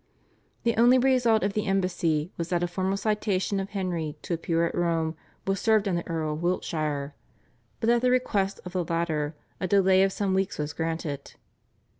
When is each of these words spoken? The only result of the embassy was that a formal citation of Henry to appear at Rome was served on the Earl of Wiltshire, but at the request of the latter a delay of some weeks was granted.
The 0.63 0.75
only 0.77 0.97
result 0.97 1.43
of 1.43 1.53
the 1.53 1.67
embassy 1.67 2.31
was 2.35 2.49
that 2.49 2.63
a 2.63 2.67
formal 2.67 2.97
citation 2.97 3.59
of 3.59 3.69
Henry 3.69 4.17
to 4.23 4.33
appear 4.33 4.65
at 4.65 4.73
Rome 4.73 5.15
was 5.45 5.59
served 5.59 5.87
on 5.87 5.93
the 5.93 6.07
Earl 6.09 6.33
of 6.33 6.41
Wiltshire, 6.41 7.13
but 7.79 7.87
at 7.91 8.01
the 8.01 8.09
request 8.09 8.59
of 8.65 8.71
the 8.73 8.83
latter 8.83 9.35
a 9.59 9.67
delay 9.67 10.01
of 10.01 10.11
some 10.11 10.33
weeks 10.33 10.57
was 10.57 10.73
granted. 10.73 11.35